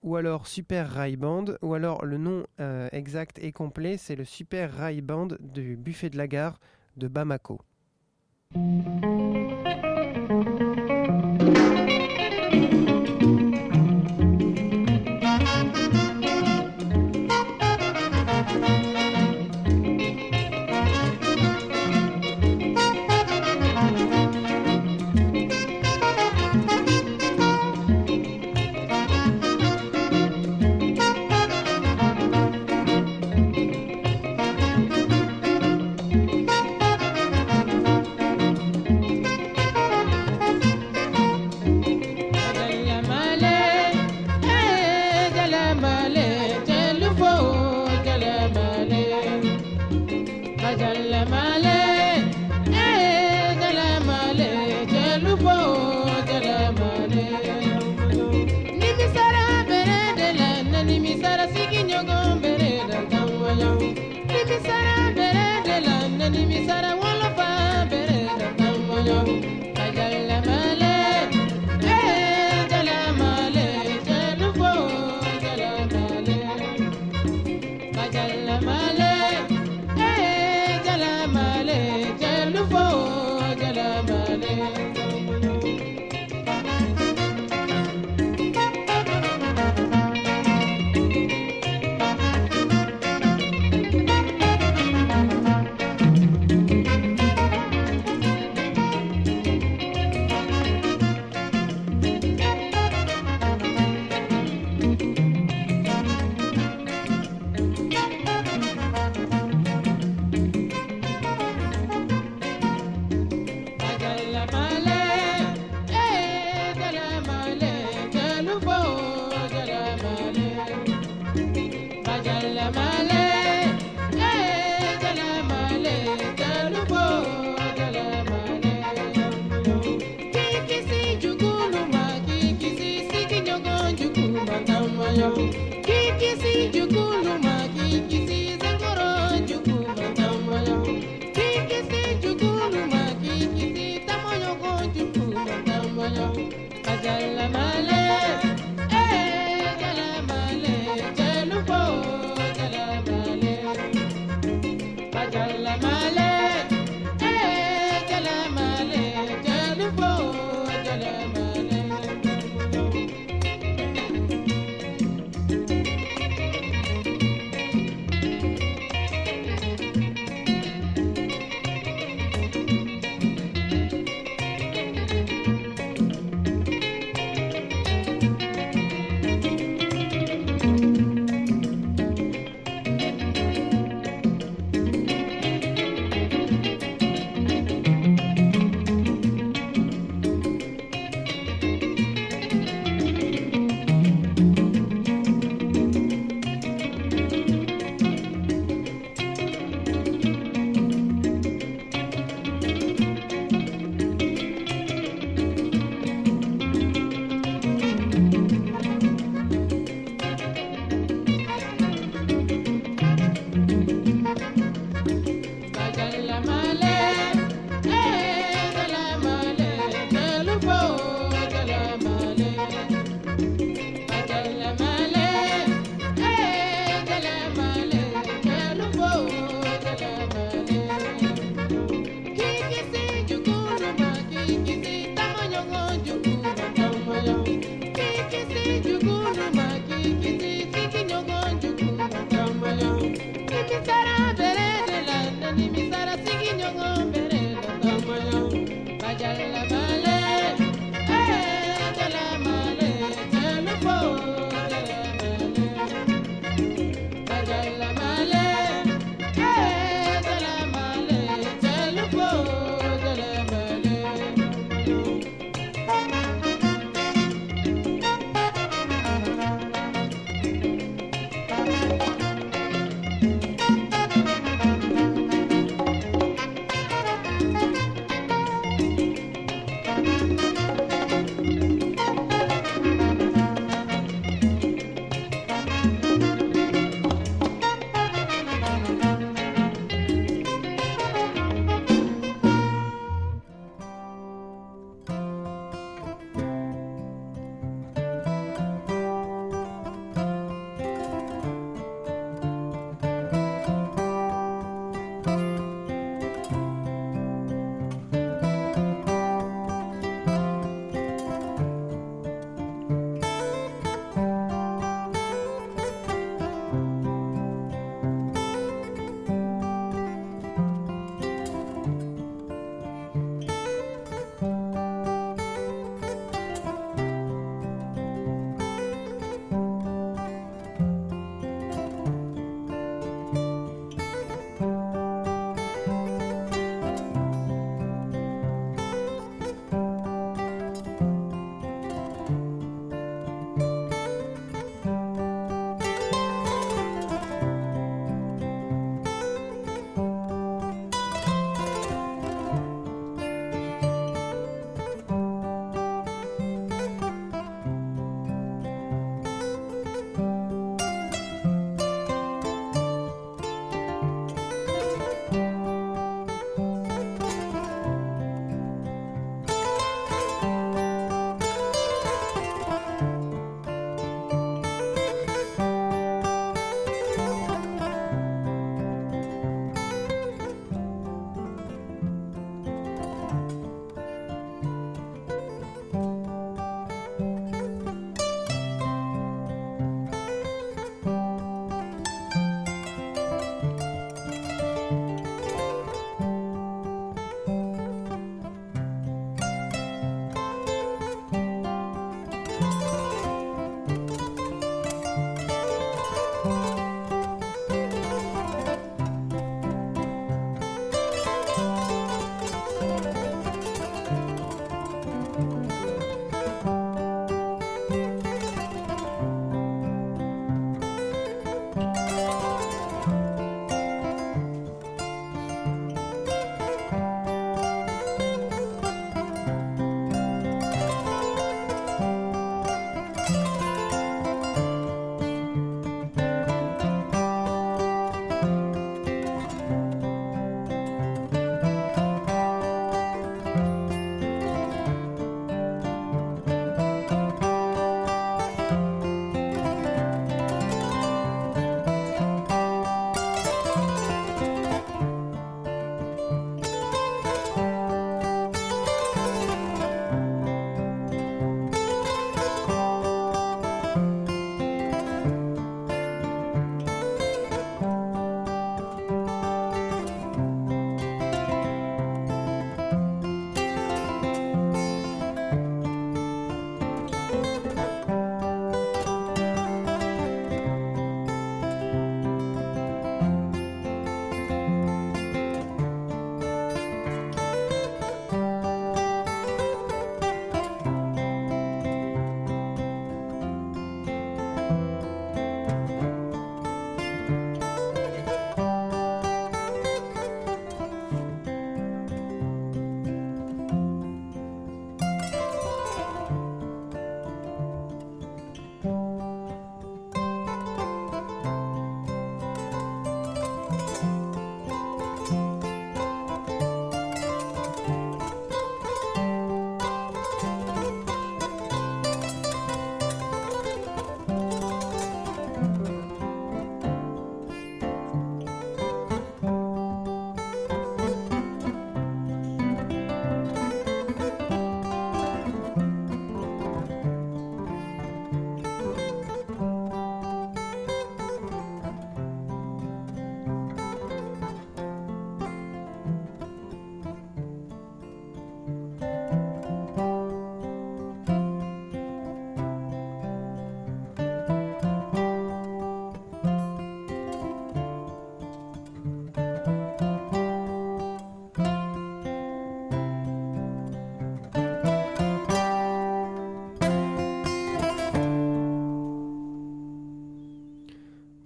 ou 0.02 0.16
alors 0.16 0.46
Super 0.46 0.88
Rai 0.90 1.16
Band, 1.16 1.44
ou 1.62 1.74
alors 1.74 2.04
le 2.04 2.18
nom 2.18 2.46
euh, 2.60 2.88
exact 2.92 3.38
et 3.38 3.52
complet, 3.52 3.96
c'est 3.96 4.16
le 4.16 4.24
Super 4.24 4.72
Rai 4.72 5.00
Band 5.00 5.28
du 5.40 5.76
buffet 5.76 6.10
de 6.10 6.16
la 6.16 6.26
gare 6.26 6.58
de 6.96 7.08
Bamako. 7.08 7.60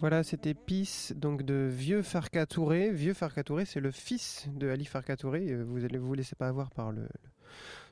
Voilà, 0.04 0.22
c'était 0.22 0.52
Peace, 0.52 1.14
donc 1.16 1.44
de 1.44 1.66
Vieux 1.72 2.02
Farka 2.02 2.44
Touré. 2.44 2.90
Vieux 2.90 3.14
Farka 3.14 3.42
Touré, 3.42 3.64
c'est 3.64 3.80
le 3.80 3.90
fils 3.90 4.46
de 4.54 4.68
Ali 4.68 4.84
Farka 4.84 5.16
Touré. 5.16 5.46
Euh, 5.48 5.64
Vous 5.66 5.82
allez 5.82 5.96
vous 5.96 6.12
laissez 6.12 6.34
pas 6.34 6.46
avoir 6.46 6.70
par 6.72 6.92
le, 6.92 7.08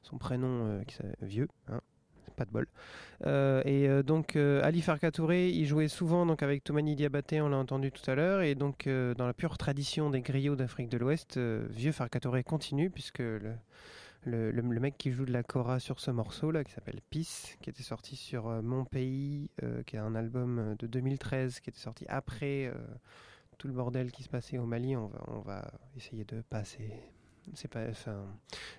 son 0.03 0.19
prénom 0.19 0.67
euh, 0.67 0.83
qui 0.85 0.99
Vieux, 1.23 1.49
hein. 1.69 1.81
Pas 2.37 2.45
de 2.45 2.51
bol. 2.51 2.67
Euh, 3.25 3.63
et 3.65 4.03
donc 4.03 4.37
Ali 4.37 4.83
Farka 4.83 5.11
Touré, 5.11 5.49
il 5.49 5.65
jouait 5.65 5.89
souvent 5.89 6.27
donc 6.27 6.43
avec 6.43 6.63
Toumani 6.65 6.97
Diabaté, 6.97 7.41
on 7.41 7.49
l'a 7.49 7.57
entendu 7.57 7.91
tout 7.91 8.11
à 8.11 8.15
l'heure, 8.15 8.43
et 8.43 8.55
donc 8.57 8.87
dans 8.87 9.27
la 9.27 9.33
pure 9.33 9.57
tradition 9.57 10.11
des 10.11 10.21
griots 10.21 10.55
d'Afrique 10.57 10.91
de 10.91 10.99
l'Ouest, 10.99 11.39
Vieux 11.39 11.93
Farka 11.93 12.21
Touré 12.21 12.45
continue 12.45 12.91
puisque 12.91 13.21
le, 13.21 13.55
le, 14.25 14.51
le- 14.51 14.63
mec 14.81 14.97
qui 14.99 15.11
joue 15.13 15.25
de 15.25 15.33
la 15.33 15.43
cora 15.43 15.79
sur 15.81 16.01
ce 16.01 16.11
morceau 16.11 16.51
là, 16.51 16.65
qui 16.65 16.73
s'appelle 16.73 17.01
Peace, 17.11 17.57
qui 17.61 17.71
était 17.71 17.83
sorti 17.83 18.17
sur 18.17 18.49
euh, 18.49 18.63
Mon 18.63 18.85
Pays, 18.85 19.51
euh, 19.63 19.83
qui 19.85 19.97
est 19.97 20.01
un 20.01 20.15
album 20.15 20.59
euh, 20.59 20.75
de 20.79 20.87
2013, 20.87 21.61
qui 21.61 21.71
était 21.71 21.79
sorti 21.79 22.05
après 22.09 22.73
tout 23.59 23.69
le 23.69 23.75
bordel 23.75 24.11
qui 24.13 24.23
se 24.23 24.29
passait 24.29 24.59
au 24.59 24.67
Mali. 24.67 24.97
On 24.97 25.07
va, 25.07 25.25
on 25.29 25.41
va 25.41 25.71
essayer 25.97 26.25
de 26.25 26.41
passer. 26.43 26.91
C'est 27.55 27.69
pas, 27.71 27.89
enfin, 27.91 28.25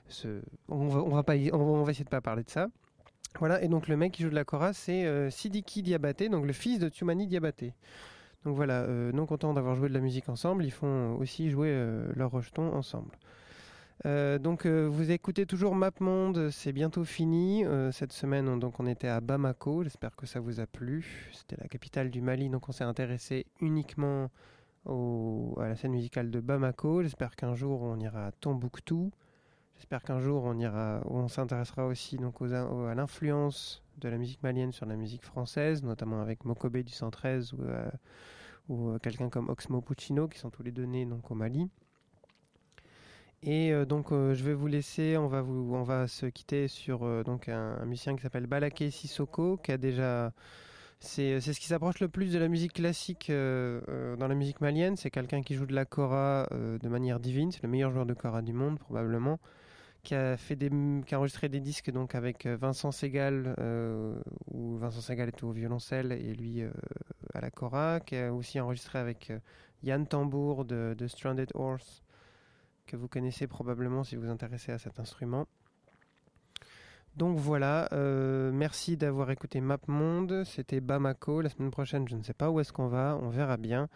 ce- 0.08 0.41
on 0.70 0.88
va, 0.88 1.02
on 1.04 1.10
va 1.10 1.24
pas, 1.24 1.36
on 1.36 1.58
va, 1.58 1.64
on 1.64 1.84
va 1.84 1.91
essayer 1.91 2.06
de 2.06 2.10
pas 2.10 2.22
parler 2.22 2.44
de 2.44 2.50
ça. 2.50 2.68
Voilà, 3.39 3.62
et 3.64 3.68
donc 3.68 3.88
le 3.88 3.98
mec 3.98 4.12
qui 4.14 4.24
joue 4.24 4.30
de 4.30 4.36
la 4.36 4.46
cora, 4.46 4.74
c'est 4.74 5.06
euh, 5.06 5.30
Sidiki 5.30 5.82
Diabaté, 5.84 6.30
donc 6.30 6.46
le 6.46 6.54
fils 6.54 6.80
de 6.80 6.88
Tumani 6.89 7.28
Diabaté. 7.28 7.74
Donc 8.46 8.56
voilà, 8.56 8.86
non 9.14 9.26
content 9.26 9.54
d'avoir 9.54 9.76
joué 9.76 9.88
de 9.89 9.94
la 9.94 10.02
musique 10.02 10.28
ensemble, 10.30 10.66
ils 10.66 10.72
font 10.72 11.16
aussi 11.16 11.50
jouer 11.50 11.70
euh, 11.72 12.12
leur 12.16 12.30
rejeton 12.32 12.74
ensemble. 12.74 13.12
Euh, 14.06 14.38
donc 14.38 14.66
euh, 14.66 14.86
vous 14.86 15.12
écoutez 15.12 15.45
toujours 15.45 15.76
MapMonde, 15.76 16.49
c'est 16.49 16.74
bientôt 16.74 17.06
fini. 17.06 17.66
Euh, 17.66 17.91
cette 17.91 18.12
semaine, 18.12 18.49
on, 18.49 18.58
donc 18.58 18.80
on 18.80 18.86
était 18.86 19.08
à 19.08 19.22
Bamako. 19.22 19.84
J'espère 19.84 20.16
que 20.16 20.26
ça 20.26 20.41
vous 20.41 20.60
a 20.60 20.68
plu. 20.68 21.30
C'était 21.32 21.56
la 21.62 21.68
capitale 21.70 22.10
du 22.10 22.22
Mali, 22.22 22.49
donc 22.49 22.68
on 22.68 22.74
s'est 22.74 22.84
intéressé 22.84 23.45
uniquement 23.62 24.30
à 24.86 25.68
la 25.70 25.76
scène 25.78 25.91
musicale 25.91 26.30
de 26.30 26.41
Bamako. 26.41 27.04
J'espère 27.04 27.38
qu'un 27.38 27.56
jour 27.56 27.82
on 27.82 27.97
ira 27.99 28.28
à 28.28 28.32
Tombouctou. 28.34 29.12
J'espère 29.76 30.04
qu'un 30.04 30.20
jour 30.20 30.43
on 30.43 30.58
ira, 30.60 31.01
on 31.06 31.30
s'intéressera 31.30 31.86
aussi 31.86 32.18
donc 32.18 32.41
à 32.41 32.95
l'influence 32.95 33.82
de 33.99 34.10
la 34.10 34.18
musique 34.18 34.43
malienne 34.43 34.74
sur 34.74 34.86
la 34.86 34.97
musique 34.97 35.24
française, 35.24 35.84
notamment 35.84 36.22
avec 36.22 36.43
Mokobe 36.43 36.78
du 36.78 36.91
113 36.91 37.54
ou, 38.68 38.97
quelqu'un 39.01 39.30
comme 39.30 39.49
Oxmo 39.49 39.82
Puccino 39.82 40.28
qui 40.28 40.38
sont 40.38 40.49
tous 40.49 40.64
les 40.64 40.72
deux 40.72 40.86
nés 40.86 41.06
donc 41.06 41.32
au 41.32 41.36
Mali. 41.36 41.70
Et 43.46 43.74
euh, 43.74 43.86
donc 43.86 44.12
euh, 44.12 44.34
je 44.34 44.44
vais 44.44 44.54
vous 44.54 44.68
laisser, 44.68 45.18
on 45.18 45.28
va, 45.28 45.44
on 45.44 45.84
va 45.84 46.08
se 46.08 46.26
quitter 46.28 46.70
sur 46.70 47.04
euh, 47.04 47.24
donc 47.24 47.50
un, 47.50 47.84
musicien 47.86 48.16
qui 48.16 48.22
s'appelle 48.22 48.48
Balaké 48.48 48.89
Sissoko, 48.89 49.58
qui 49.58 49.72
a 49.72 49.78
déjà... 49.78 50.32
C'est 51.00 51.41
ce 51.41 51.60
qui 51.60 51.68
s'approche 51.68 52.00
le 52.00 52.08
plus 52.08 52.32
de 52.32 52.39
la 52.39 52.48
musique 52.48 52.72
classique 52.72 53.30
dans 53.30 54.28
la 54.30 54.36
musique 54.36 54.62
malienne. 54.62 54.96
C'est 54.96 55.10
quelqu'un 55.10 55.41
qui 55.41 55.54
joue 55.54 55.66
de 55.66 55.76
la 55.76 55.84
kora 55.84 56.48
de 56.50 56.88
manière 56.88 57.20
divine. 57.20 57.52
C'est 57.52 57.62
le 57.62 57.68
meilleur 57.68 57.91
joueur 57.91 58.06
de 58.06 58.14
kora 58.14 58.41
du 58.41 58.54
monde 58.54 58.80
probablement. 58.80 59.38
Qui 60.04 60.16
a, 60.16 60.38
fait 60.38 60.56
des, 60.56 60.70
qui 61.06 61.14
a 61.14 61.20
enregistré 61.20 61.50
des 61.50 61.60
disques 61.60 61.91
donc 61.91 62.16
avec 62.16 62.48
Vincent 62.48 62.94
Segal, 62.94 63.54
où 64.54 64.78
Vincent 64.78 65.02
Segal 65.02 65.28
est 65.28 65.44
au 65.44 65.52
violoncelle 65.52 66.14
et 66.14 66.34
lui 66.34 66.64
à 67.34 67.41
la 67.41 67.52
kora. 67.52 68.00
Qui 68.00 68.16
a 68.16 68.34
aussi 68.34 68.62
enregistré 68.62 68.98
avec 68.98 69.34
Yann 69.84 70.08
Tambour 70.08 70.64
de, 70.64 70.96
de 70.98 71.08
Stranded 71.08 71.52
Horse 71.54 72.03
que 72.86 72.96
vous 72.96 73.08
connaissez 73.08 73.48
probablement 73.48 74.04
si 74.04 74.16
vous 74.16 74.24
vous 74.24 74.30
intéressez 74.30 74.72
à 74.72 74.78
cet 74.78 75.00
instrument. 75.00 75.48
Donc 77.16 77.38
voilà, 77.38 77.90
euh, 77.94 78.52
merci 78.52 78.98
d'avoir 78.98 79.30
écouté 79.30 79.62
MapMonde, 79.62 80.44
c'était 80.46 80.82
Bamako, 80.82 81.42
la 81.42 81.50
semaine 81.50 81.70
prochaine 81.70 82.08
je 82.08 82.16
ne 82.16 82.24
sais 82.24 82.34
pas 82.34 82.50
où 82.50 82.60
est-ce 82.60 82.74
qu'on 82.74 82.88
va, 82.88 83.20
on 83.22 83.30
verra 83.30 83.58
bien. 83.58 83.88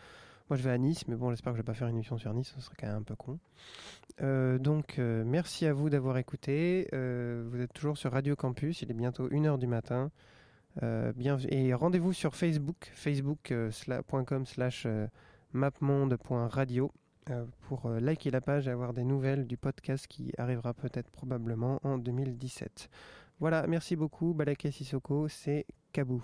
Moi 0.49 0.57
je 0.57 0.63
vais 0.63 0.69
à 0.69 0.77
Nice, 0.77 1.07
mais 1.07 1.15
bon 1.15 1.31
j'espère 1.31 1.53
que 1.53 1.57
je 1.57 1.63
vais 1.63 1.65
pas 1.65 1.73
faire 1.73 1.87
une 1.87 1.95
émission 1.95 2.19
sur 2.19 2.31
Nice, 2.33 2.53
ce 2.55 2.61
serait 2.61 2.75
quand 2.79 2.87
même 2.87 2.97
un 2.97 3.01
peu 3.01 3.15
con. 3.15 3.39
Euh, 4.21 4.59
donc 4.59 4.99
euh, 4.99 5.23
merci 5.25 5.65
à 5.65 5.73
vous 5.73 5.89
d'avoir 5.89 6.19
écouté, 6.19 6.87
vous 6.91 7.59
êtes 7.59 7.73
toujours 7.73 7.97
sur 7.97 8.11
Radio 8.11 8.35
Campus, 8.35 8.83
il 8.83 8.91
est 8.91 8.93
bientôt 8.93 9.27
1h 9.29 9.57
du 9.57 9.67
matin. 9.67 10.11
Bien, 11.15 11.39
et 11.49 11.73
rendez-vous 11.73 12.13
sur 12.13 12.35
Facebook, 12.35 12.91
facebook.com 12.93 14.45
slash 14.45 14.85
mapmonde.radio 15.51 16.91
pour 17.67 17.85
euh, 17.85 17.99
liker 17.99 18.31
la 18.31 18.41
page 18.41 18.67
et 18.67 18.71
avoir 18.71 18.93
des 18.93 19.03
nouvelles 19.03 19.47
du 19.47 19.57
podcast 19.57 20.07
qui 20.07 20.31
arrivera 20.37 20.73
peut-être 20.73 21.09
probablement 21.09 21.79
en 21.83 21.97
2017. 21.97 22.89
Voilà, 23.39 23.67
merci 23.67 23.95
beaucoup. 23.95 24.33
Balaké 24.33 24.71
Sissoko, 24.71 25.27
c'est 25.27 25.65
Kabou. 25.91 26.23